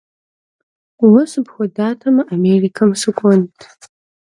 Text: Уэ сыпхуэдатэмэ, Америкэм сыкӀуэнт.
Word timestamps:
Уэ 1.05 1.21
сыпхуэдатэмэ, 1.31 2.21
Америкэм 2.33 2.89
сыкӀуэнт. 3.01 3.57